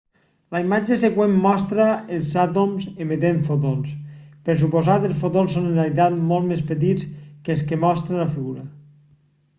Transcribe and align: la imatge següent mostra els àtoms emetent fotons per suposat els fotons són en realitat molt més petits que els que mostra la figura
la 0.53 0.59
imatge 0.61 0.95
següent 1.01 1.35
mostra 1.41 1.85
els 2.15 2.31
àtoms 2.43 2.87
emetent 3.05 3.43
fotons 3.49 3.93
per 4.47 4.55
suposat 4.63 5.07
els 5.11 5.21
fotons 5.27 5.55
són 5.59 5.69
en 5.73 5.77
realitat 5.81 6.19
molt 6.33 6.51
més 6.53 6.67
petits 6.75 7.09
que 7.47 7.57
els 7.59 7.65
que 7.73 7.83
mostra 7.87 8.23
la 8.23 8.29
figura 8.37 8.69